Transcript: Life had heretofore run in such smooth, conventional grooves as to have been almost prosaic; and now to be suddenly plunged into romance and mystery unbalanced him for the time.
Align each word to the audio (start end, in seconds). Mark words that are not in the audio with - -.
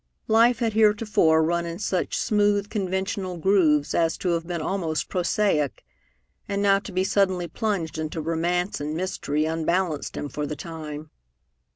Life 0.27 0.57
had 0.57 0.73
heretofore 0.73 1.43
run 1.43 1.67
in 1.67 1.77
such 1.77 2.17
smooth, 2.17 2.71
conventional 2.71 3.37
grooves 3.37 3.93
as 3.93 4.17
to 4.17 4.29
have 4.29 4.47
been 4.47 4.59
almost 4.59 5.09
prosaic; 5.09 5.85
and 6.49 6.59
now 6.59 6.79
to 6.79 6.91
be 6.91 7.03
suddenly 7.03 7.47
plunged 7.47 7.99
into 7.99 8.19
romance 8.19 8.81
and 8.81 8.97
mystery 8.97 9.45
unbalanced 9.45 10.17
him 10.17 10.27
for 10.27 10.47
the 10.47 10.55
time. 10.55 11.11